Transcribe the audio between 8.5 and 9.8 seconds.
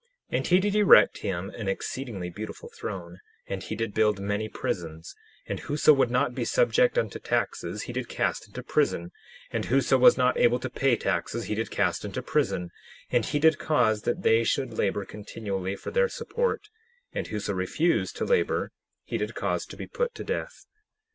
prison; and